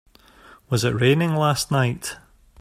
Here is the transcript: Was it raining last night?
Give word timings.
Was 0.71 0.83
it 0.83 0.99
raining 0.99 1.35
last 1.35 1.69
night? 1.69 2.17